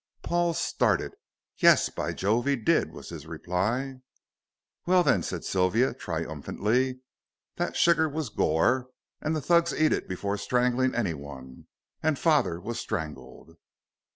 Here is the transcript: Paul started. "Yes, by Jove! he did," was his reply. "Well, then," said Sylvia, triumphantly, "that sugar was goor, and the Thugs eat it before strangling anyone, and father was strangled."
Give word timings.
Paul 0.23 0.55
started. 0.55 1.13
"Yes, 1.59 1.89
by 1.89 2.11
Jove! 2.11 2.47
he 2.47 2.55
did," 2.55 2.91
was 2.91 3.09
his 3.09 3.27
reply. 3.27 3.99
"Well, 4.87 5.03
then," 5.03 5.21
said 5.21 5.43
Sylvia, 5.43 5.93
triumphantly, 5.93 7.01
"that 7.57 7.77
sugar 7.77 8.09
was 8.09 8.29
goor, 8.29 8.87
and 9.21 9.35
the 9.35 9.41
Thugs 9.41 9.75
eat 9.79 9.93
it 9.93 10.07
before 10.09 10.37
strangling 10.37 10.95
anyone, 10.95 11.67
and 12.01 12.17
father 12.17 12.59
was 12.59 12.79
strangled." 12.79 13.57